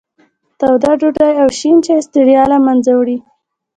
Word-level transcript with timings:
توده 0.59 0.91
ډوډۍ 0.99 1.33
او 1.41 1.49
شین 1.57 1.77
چای 1.85 1.99
ستړیا 2.07 2.43
له 2.51 2.57
منځه 2.65 2.91
وړي. 2.95 3.17